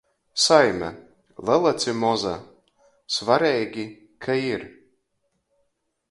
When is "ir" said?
4.55-4.63